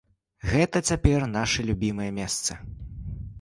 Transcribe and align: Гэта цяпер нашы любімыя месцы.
Гэта 0.53 0.81
цяпер 0.91 1.25
нашы 1.35 1.67
любімыя 1.69 2.17
месцы. 2.19 2.59